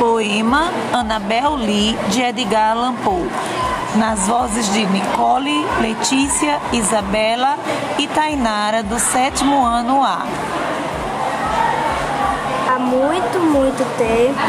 Poema 0.00 0.72
Annabel 0.94 1.56
Lee, 1.56 1.94
de 2.08 2.22
Edgar 2.22 2.70
Allan 2.70 2.94
Poe. 3.04 3.28
Nas 3.96 4.26
vozes 4.26 4.72
de 4.72 4.86
Nicole, 4.86 5.62
Letícia, 5.78 6.58
Isabela 6.72 7.58
e 7.98 8.06
Tainara, 8.06 8.82
do 8.82 8.98
sétimo 8.98 9.62
ano 9.62 10.02
A. 10.02 10.24
Há 12.66 12.78
muito, 12.78 13.38
muito 13.40 13.84
tempo 13.98 14.40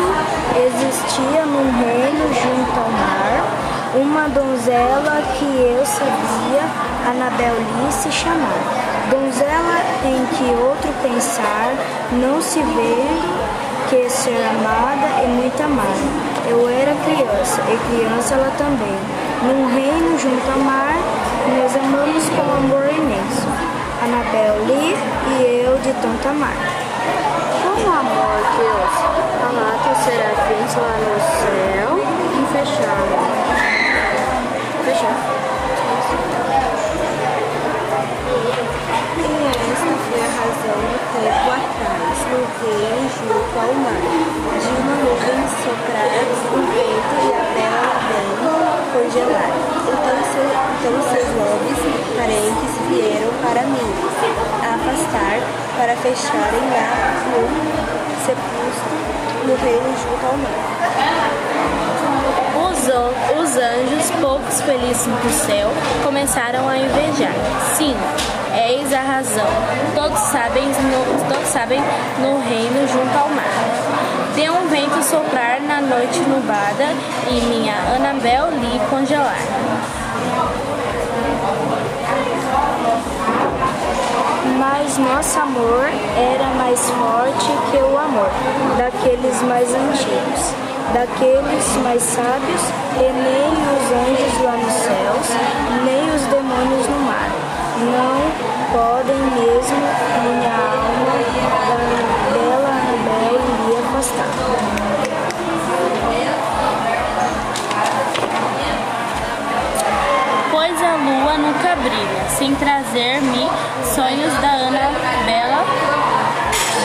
existia 0.55 1.45
num 1.45 1.69
reino 1.83 2.33
junto 2.33 2.79
ao 2.79 2.89
mar 2.89 4.01
uma 4.01 4.29
donzela 4.29 5.21
que 5.37 5.43
eu 5.43 5.85
sabia 5.85 6.63
Anabel 7.09 7.55
Lee 7.55 7.91
se 7.91 8.09
chamar. 8.09 9.09
Donzela 9.09 9.81
em 10.05 10.25
que 10.27 10.63
outro 10.63 10.93
pensar, 11.03 11.73
não 12.13 12.41
se 12.41 12.63
vendo 12.63 13.70
que 13.91 14.09
ser 14.09 14.41
amada 14.47 15.21
e 15.21 15.27
muito 15.27 15.61
amada. 15.61 15.99
Eu 16.47 16.69
era 16.69 16.95
criança, 17.03 17.61
e 17.67 17.77
criança 17.91 18.35
ela 18.35 18.49
também. 18.57 18.97
Num 19.43 19.67
reino 19.75 20.17
junto 20.17 20.49
ao 20.49 20.59
mar, 20.59 20.95
nós 21.59 21.75
amamos 21.75 22.29
com 22.29 22.41
amor 22.41 22.87
imenso. 22.89 23.47
Anabel 24.01 24.63
Lee 24.65 24.95
e 25.27 25.65
eu 25.65 25.77
de 25.79 25.91
tanto 26.01 26.29
amar. 26.29 26.55
Com 27.63 27.91
amor 27.91 28.39
que 28.55 28.63
os 28.63 28.95
palatos 29.41 29.97
serafins 30.05 30.73
lá 30.77 30.95
no 31.03 31.19
céu 31.41 31.99
e 32.31 32.47
fecharam. 32.53 33.19
Fechar. 34.85 35.41
E 39.17 39.33
esta 39.51 39.93
foi 40.07 40.21
a 40.21 40.31
razão 40.39 40.79
do 40.79 40.97
tempo 41.11 41.49
atrás, 41.51 42.17
no 42.31 42.39
reino 42.61 43.01
junto 43.21 43.59
ao 43.59 43.73
mar, 43.75 44.01
de 44.59 44.69
uma 44.81 44.95
nuvem 44.95 45.41
soprar 45.61 46.09
o 46.51 46.61
vento 46.71 47.15
e 47.21 47.33
a 47.33 47.43
bela 47.53 47.91
bela 48.07 48.81
congelar. 48.93 49.51
Então, 49.81 50.17
seu, 50.31 50.47
então 50.79 50.95
seus 51.11 51.29
nobres 51.35 51.81
parentes 52.15 52.73
vieram 52.89 53.31
para 53.51 53.63
mim, 53.63 53.93
afastar, 54.63 55.39
para 55.77 55.95
fecharem 55.97 56.61
lá 56.71 57.13
no 57.31 57.41
sepulcro, 58.25 59.45
no 59.45 59.55
reino 59.55 59.93
junto 59.97 60.25
ao 60.25 60.37
mar. 60.37 60.71
Os, 62.55 62.79
os 63.41 63.57
anjos, 63.57 64.11
poucos 64.21 64.61
felizes 64.61 65.05
do 65.05 65.45
céu, 65.45 65.69
começaram 66.03 66.67
a 66.69 66.77
invejar. 66.77 67.33
Sim, 67.75 67.95
eis 68.55 68.93
a 68.93 69.01
razão. 69.01 69.47
Todos 69.95 70.19
sabem 70.19 70.67
no, 70.67 71.33
todos 71.33 71.47
sabem 71.49 71.81
no 72.19 72.39
reino 72.47 72.87
junto 72.87 73.17
ao 73.17 73.27
mar. 73.29 73.51
Deu 74.33 74.53
um 74.53 74.67
vento 74.69 75.03
soprar 75.03 75.59
na 75.59 75.81
noite 75.81 76.19
nubada 76.21 76.87
e 77.29 77.41
minha 77.47 77.75
Anabel 77.95 78.49
lhe 78.51 78.79
congelar. 78.89 80.70
Mas 84.61 84.95
nosso 84.99 85.39
amor 85.39 85.89
era 86.15 86.45
mais 86.53 86.79
forte 86.91 87.47
que 87.71 87.77
o 87.77 87.97
amor 87.97 88.29
daqueles 88.77 89.41
mais 89.41 89.67
antigos, 89.73 90.53
daqueles 90.93 91.77
mais 91.77 92.03
sábios, 92.03 92.61
e 92.95 93.11
nem 93.11 93.49
os 93.73 93.85
anjos 93.91 94.45
lá 94.45 94.51
nos 94.57 94.73
céus, 94.73 95.27
nem 95.83 96.15
os 96.15 96.21
demônios 96.27 96.87
no 96.87 96.99
mar. 96.99 97.31
Não 97.89 98.21
podem 98.71 99.17
mesmo 99.33 99.81
minha 100.21 100.53
alma 100.53 101.17
da 101.67 101.77
bela 102.31 102.69
Anabel 102.69 103.41
lhe 103.65 103.77
afastar. 103.77 104.70
Nunca 111.37 111.75
brilha, 111.75 112.29
sem 112.29 112.53
trazer-me 112.55 113.49
sonhos 113.83 114.33
da 114.41 114.51
Ana 114.51 114.91
Bela, 115.25 115.63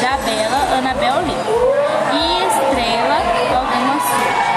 da 0.00 0.16
bela 0.18 0.78
Anabel 0.78 1.20
Lee. 1.22 1.36
E 2.12 2.46
estrela 2.46 3.18
alguma 3.56 4.00
sua. 4.00 4.55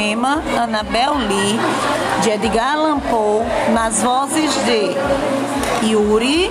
Poema 0.00 0.42
Annabel 0.58 1.12
Lee, 1.28 1.60
de 2.22 2.30
Edgar 2.30 2.72
Allan 2.72 3.00
Poe, 3.00 3.44
nas 3.74 4.02
vozes 4.02 4.50
de 4.64 4.96
Yuri, 5.86 6.50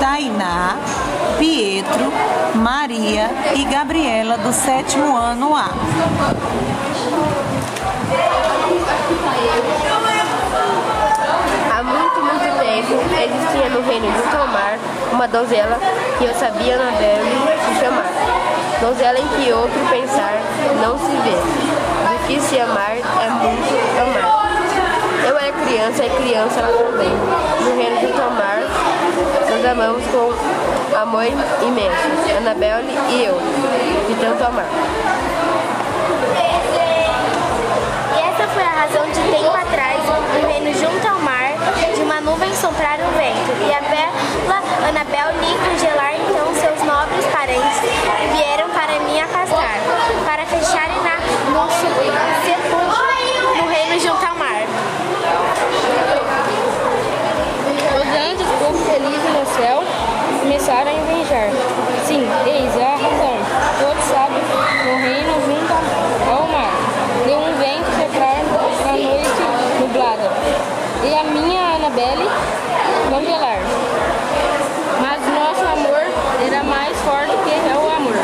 Tainá, 0.00 0.78
Pietro, 1.38 2.10
Maria 2.54 3.28
e 3.54 3.64
Gabriela, 3.66 4.38
do 4.38 4.50
sétimo 4.50 5.14
ano 5.14 5.54
A. 5.54 5.68
Há 11.70 11.82
muito, 11.82 12.18
muito 12.22 12.58
tempo 12.58 12.94
existia 13.20 13.68
no 13.68 13.86
reino 13.86 14.06
junto 14.06 14.36
ao 14.38 14.48
mar 14.48 14.78
uma 15.12 15.28
donzela 15.28 15.78
que 16.16 16.24
eu 16.24 16.34
sabia 16.34 16.78
na 16.78 16.92
se 16.92 17.78
chamar. 17.78 18.10
Donzela 18.80 19.18
em 19.18 19.28
que 19.28 19.52
outro 19.52 19.78
pensar 19.90 20.40
não 20.80 20.98
se 20.98 21.14
vê. 21.22 22.01
Que 22.26 22.40
se 22.40 22.58
amar 22.60 22.92
é 22.96 23.30
muito 23.30 24.00
amar. 24.00 24.52
Eu 25.28 25.36
era 25.38 25.52
criança 25.52 26.04
e 26.04 26.10
criança 26.10 26.60
ela 26.60 26.72
também. 26.84 27.08
No 27.60 27.76
reino 27.76 28.00
junto 28.00 28.22
ao 28.22 28.30
mar 28.30 28.58
nós 29.50 29.64
amamos 29.70 30.02
com 30.06 30.96
amor 30.96 31.24
imenso. 31.24 32.36
Anabelle 32.38 32.88
e 33.10 33.24
eu, 33.24 33.38
de 34.08 34.14
tanto 34.20 34.44
amar. 34.44 34.66
E 38.16 38.20
essa 38.20 38.48
foi 38.48 38.62
a 38.62 38.70
razão 38.80 39.04
de 39.06 39.20
tempo 39.30 39.54
atrás, 39.54 40.00
no 40.04 40.72
junto 40.74 41.06
ao 41.08 41.18
mar, 41.20 41.52
de 41.94 42.00
uma 42.02 42.20
nuvem 42.20 42.52
soprar 42.54 42.98
o 42.98 43.10
vento, 43.18 43.52
e 43.68 43.72
a 43.72 43.80
bela 43.80 44.62
Anabel 44.88 45.30
lhe 45.40 45.54
congelar 45.58 46.14
então 46.14 46.54
seus 46.54 46.82
nobres 46.86 47.24
parentes 47.26 47.80
vieram 48.34 48.68
para 48.70 48.98
me 49.00 49.20
afastar, 49.20 49.78
para 50.26 50.44
fecharem 50.46 50.96
na, 51.02 51.16
no 51.52 51.70
se- 51.70 52.46
sepulcro 52.46 53.56
no 53.62 53.68
reino 53.70 54.00
junto 54.00 54.26
ao 54.26 54.34
mar. 54.36 54.62
Os 57.94 58.08
anjos, 58.08 58.48
pouco 58.58 58.78
felizes 58.78 59.30
no 59.30 59.46
céu, 59.56 59.84
começaram 60.40 60.90
a 60.90 60.94
invejar. 60.94 61.48
Sim, 62.06 62.26
eis 62.46 62.74
a 62.76 62.96
razão. 62.96 63.38
Todos 63.80 64.04
sabem 64.04 64.42
no 64.84 64.98
reino 65.00 65.34
junto 65.46 65.72
ao 66.30 66.46
mar. 66.48 66.72
Deu 67.26 67.38
um 67.38 67.54
vento 67.58 67.90
soprar 67.98 68.42
na 68.86 68.92
noite 68.92 69.80
nublada. 69.80 70.30
E 71.04 71.14
a 71.14 71.24
minha 71.24 71.76
Anabelle 71.76 72.28
congelar. 73.10 73.58
Mas 75.00 75.20
nosso 75.34 75.62
amor 75.62 76.02
era 76.46 76.62
mais 76.64 76.96
forte 76.98 77.32
que 77.44 77.76
o 77.76 77.90
amor. 77.96 78.16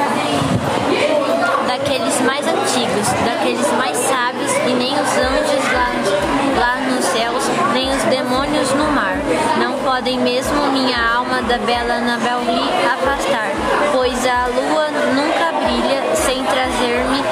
daqueles 1.67 2.21
mais 2.23 2.47
daqueles 3.49 3.73
mais 3.79 3.97
sábios, 3.97 4.53
e 4.67 4.75
nem 4.75 4.93
os 4.93 5.17
anjos 5.17 5.73
lá, 5.73 5.91
lá 6.61 6.81
nos 6.81 7.05
céus, 7.07 7.45
nem 7.73 7.91
os 7.91 8.03
demônios 8.05 8.71
no 8.75 8.91
mar. 8.93 9.17
Não 9.59 9.73
podem 9.79 10.19
mesmo 10.19 10.71
minha 10.73 10.99
alma 11.15 11.41
da 11.43 11.57
bela 11.59 11.95
Anabel 11.95 12.41
Lee 12.41 12.71
afastar, 12.85 13.53
pois 13.93 14.27
a 14.27 14.47
lua 14.49 14.89
nunca 15.15 15.53
brilha 15.65 16.15
sem 16.15 16.45
trazer-me 16.45 17.23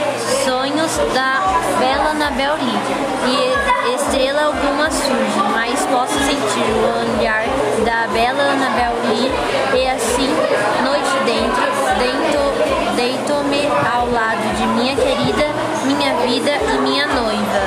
sonhos 0.44 0.96
da 1.12 1.40
bela 1.78 2.10
Anabel 2.12 2.54
Lee. 2.54 2.96
E 3.28 3.94
estrela 3.94 4.44
alguma 4.44 4.90
surge, 4.90 5.42
mas 5.52 5.84
posso 5.86 6.18
sentir 6.20 6.64
o 6.72 7.18
olhar 7.18 7.44
da 7.84 8.06
bela 8.12 8.42
Anabel 8.42 8.94
Lee, 9.08 9.30
e 9.78 9.88
assim, 9.88 10.34
noite 10.82 11.24
dentro, 11.26 11.66
dentro 11.98 12.96
deito-me 12.96 13.66
ao 13.94 14.10
lado 14.10 14.56
vida 15.94 16.50
e 16.50 16.78
minha 16.78 17.06
noiva. 17.06 17.60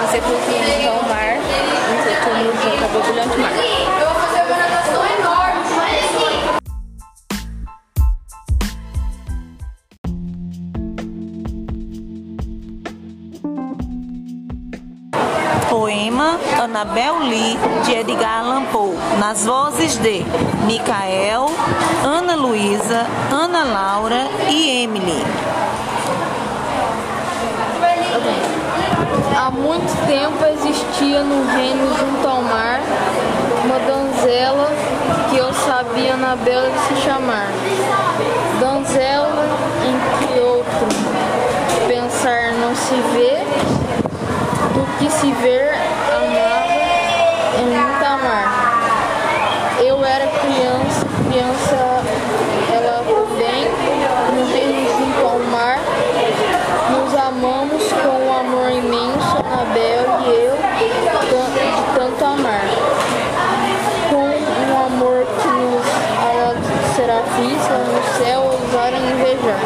No 0.00 0.08
sepulcro 0.10 0.40
junto 0.50 0.88
ao 0.88 1.02
mar, 1.08 1.36
seu 2.02 2.14
túmulo 2.24 2.52
junto 2.62 2.84
ao 2.84 2.90
borbulhante 2.90 3.36
mar. 3.38 3.50
Poema 15.68 16.38
Anabel 16.62 17.18
Lee, 17.20 17.58
de 17.84 17.94
Edgar 17.94 18.40
Allan 18.40 18.64
Poe, 18.72 18.96
nas 19.18 19.44
vozes 19.44 19.96
de 19.98 20.24
Micael, 20.66 21.46
Ana 22.04 22.34
Luísa, 22.36 23.06
Ana 23.30 23.64
Laura 23.64 24.26
e 24.48 24.82
Emily. 24.82 25.22
Há 29.36 29.50
muito 29.50 30.06
tempo 30.06 30.44
existia 30.44 31.22
no 31.22 31.46
reino 31.52 31.94
junto 31.96 32.28
ao 32.28 32.42
mar 32.42 32.80
uma 33.64 33.78
donzela 33.80 34.68
que 35.30 35.36
eu 35.36 35.52
sabia 35.52 36.16
na 36.16 36.36
bela 36.36 36.68
de 36.70 36.78
se 36.96 37.02
chamar. 37.02 37.48
Donzela 38.58 39.46
em 39.86 40.26
que 40.26 40.40
outro 40.40 40.86
pensar 41.88 42.52
não 42.60 42.74
se 42.74 42.94
vê, 43.12 43.38
do 44.74 44.98
que 44.98 45.10
se 45.10 45.32
ver 45.32 45.72
amava 46.16 47.60
em 47.60 47.66
muito 47.66 48.04
amar. 48.04 49.80
Eu 49.80 50.04
era 50.04 50.26
criança, 50.26 51.06
criança 51.28 52.02
ela 52.72 53.02
também, 53.04 53.64
no 54.34 54.52
reino 54.52 54.88
junto 54.98 55.26
ao 55.26 55.38
mar, 55.50 55.78
nos 56.90 57.14
amamos 57.14 57.82
com 57.92 58.26
um 58.26 58.38
amor 58.40 58.70
imenso, 58.70 59.36
Anabel 59.38 60.20
e 60.26 60.44
eu, 60.46 60.56
tan- 61.30 61.50
de 61.54 61.98
tanto 61.98 62.24
amar. 62.24 62.60
Com 64.10 64.16
um 64.16 64.86
amor 64.86 65.26
que 65.40 65.48
nos 65.48 65.86
alados 66.20 66.66
lá 67.68 67.78
no 67.78 68.02
céu 68.18 68.40
ousaram 68.42 68.98
invejar. 68.98 69.60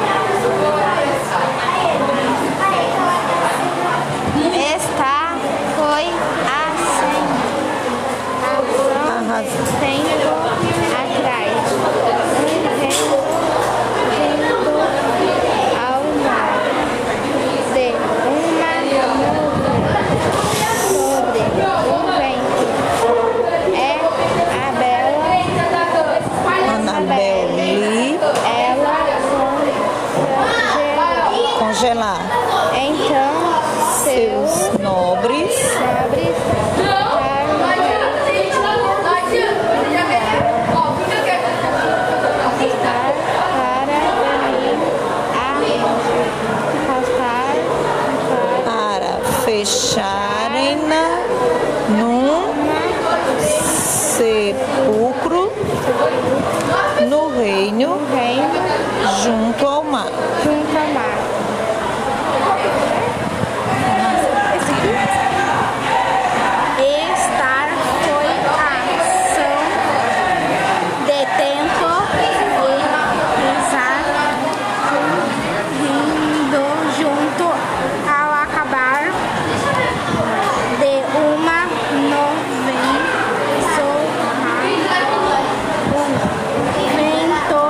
Esta 4.74 5.36
foi 5.76 6.06
assim. 6.50 7.24
Arrasou. 9.14 9.64
Tempo 9.80 10.28
atrás. 10.28 10.53
Então 32.86 34.04
seus 34.04 34.50
seus 34.50 34.78
nobres. 34.78 35.54
nobres 35.56 36.34
fecharem-na 49.44 51.04
num 51.88 52.54
sepulcro 54.16 55.52
no 57.08 57.28
reino 57.38 57.98
junto 59.22 59.66
ao 59.66 59.84
mar. 59.84 60.10
Estar 66.76 67.68
foi 68.04 68.30
a 68.48 68.70
ação 69.00 69.60
de 71.06 71.20
tempo 71.38 71.90
e 72.18 72.26
pisar 73.36 74.04
rindo 75.78 76.64
junto 76.98 77.46
ao 78.08 78.28
acabar 78.42 79.02
de 80.80 80.94
uma 81.16 81.60
nuvem 81.92 82.84
sobre 83.74 84.24
um 85.94 86.06
vento 86.96 87.62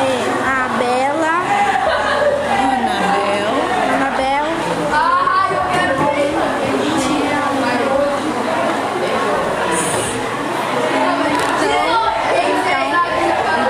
e 0.00 0.14
a 0.46 0.68
bela 0.78 1.36
Anabel 2.60 3.48
Anabel 3.94 4.46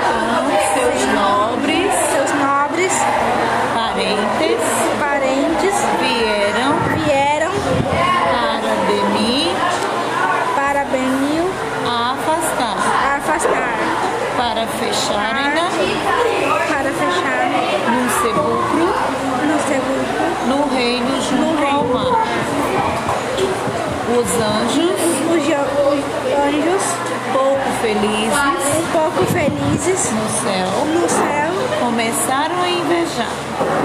então 0.01 0.41
seus 0.73 1.01
nobres 1.13 1.91
seus 2.11 2.31
nobres 2.39 2.93
parentes 3.73 4.63
parentes 4.99 5.75
vieram 5.99 6.71
vieram 6.95 7.51
para 8.31 8.73
de 8.87 8.99
mim 9.13 9.55
para 10.55 10.85
Benil 10.85 11.47
afastar 11.85 12.77
afastar 13.17 13.77
para 14.61 14.67
fecharem-na 14.67 15.69
para 16.67 16.91
fechar. 16.91 17.49
Num 17.89 18.07
sepulcro? 18.21 18.85
No 19.47 19.57
sepulcro. 19.67 20.25
No 20.47 20.75
reino 20.75 21.21
junto 21.21 21.65
ao 21.65 21.83
mar. 21.85 22.27
Os 24.17 24.29
anjos, 24.39 25.01
os 25.31 25.41
os 25.41 26.01
anjos. 26.45 26.83
Pouco 27.33 27.69
felizes. 27.81 28.37
Pouco 28.91 29.25
felizes. 29.31 30.11
No 30.11 30.29
céu, 30.29 30.69
no 30.93 31.09
céu. 31.09 31.51
Começaram 31.79 32.61
a 32.61 32.69
invejar. 32.69 33.31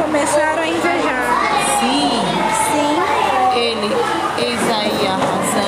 começaram 0.02 0.62
a 0.62 0.68
invejar. 0.68 1.24
Sim, 1.80 2.20
sim. 2.72 2.96
Ele, 3.58 3.96
eis 4.38 4.60
aí 4.70 5.06
a 5.06 5.12
razão, 5.12 5.65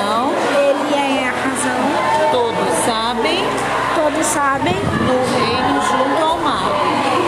sabem 4.29 4.75
no 4.75 5.17
reino 5.33 5.81
junto 5.81 6.23
ao 6.23 6.37
mar. 6.37 6.69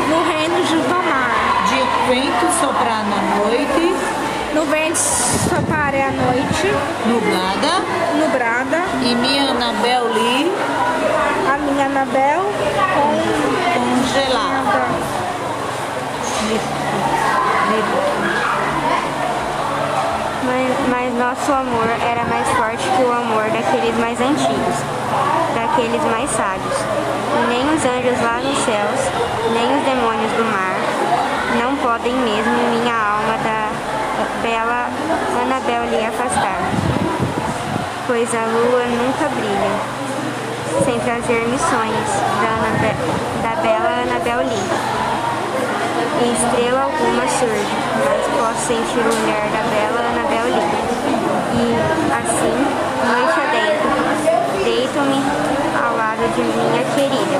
no 0.09 0.23
reino 0.31 0.65
junto 0.67 0.93
ao 0.93 1.01
mar. 1.01 1.31
De 1.67 2.13
vento 2.13 2.45
soprar 2.59 3.03
na 3.05 3.21
noite, 3.37 3.95
no 4.53 4.65
vento 4.65 4.97
soprar 4.97 5.93
a 5.95 6.11
noite. 6.11 6.67
Nublada, 7.07 7.81
nublada. 8.19 8.83
E 9.01 9.15
minha 9.15 9.51
Anabel 9.51 10.13
Lee 10.13 10.51
a 11.51 11.57
minha 11.57 11.85
Anabel 11.87 12.41
com 12.93 13.11
congelada. 13.73 14.85
Mas, 20.43 20.89
mas 20.89 21.13
nosso 21.15 21.51
amor 21.51 21.87
era 22.09 22.25
mais 22.25 22.47
forte 22.49 22.83
que 22.95 23.03
o 23.03 23.11
amor 23.11 23.49
daqueles 23.49 23.97
mais 23.97 24.19
antigos, 24.19 25.00
daqueles 25.55 26.03
mais 26.11 26.29
sábios. 26.31 26.77
Nem 27.49 27.61
os 27.73 27.83
anjos 27.85 28.21
lá 28.23 28.39
nos 28.43 28.57
céus, 28.65 29.01
nem 29.53 29.77
os 29.77 29.83
demônios 29.85 30.31
do 30.33 30.45
mar, 30.45 30.75
não 31.59 31.75
podem 31.77 32.13
mesmo 32.13 32.51
minha 32.71 32.93
alma 32.93 33.37
da 33.43 33.69
bela 34.41 34.89
Anabel 35.41 35.85
lhe 35.89 36.05
afastar. 36.05 36.59
Pois 38.07 38.29
a 38.35 38.45
lua 38.45 38.83
nunca 38.85 39.29
brilha, 39.29 39.71
sem 40.85 40.99
trazer 40.99 41.47
missões 41.47 42.07
da, 42.41 42.49
Anabe- 42.57 42.97
da 43.41 43.61
bela 43.61 44.01
Anabel 44.03 44.39
Lee. 44.39 44.69
E 46.21 46.33
estrela 46.33 46.83
alguma 46.83 47.27
surge, 47.27 47.75
mas 48.05 48.21
posso 48.37 48.67
sentir 48.67 48.99
o 48.99 49.09
olhar 49.09 49.47
da 49.49 49.63
bela 49.69 50.01
Anabel 50.11 50.45
Lee. 50.45 50.71
E 51.53 51.63
assim, 52.13 52.55
noite 53.07 53.39
adentro, 53.39 54.63
deito-me 54.63 55.19
ao 55.83 55.95
lado 55.97 56.23
de 56.35 56.41
minha 56.41 56.83
querida, 56.95 57.39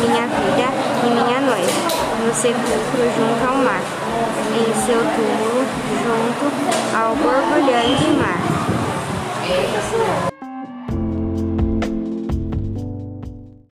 minha 0.00 0.26
vida 0.26 0.68
e 1.02 1.06
minha 1.10 1.40
noiva, 1.40 1.80
no 2.24 2.33
sepulcro 2.44 3.04
junto 3.16 3.48
ao 3.48 3.56
mar, 3.56 3.80
em 4.54 4.68
seu 4.84 5.00
túmulo 5.00 5.64
junto 6.04 6.52
ao 6.94 7.16
borbulhante 7.16 8.10
mar. 8.18 8.38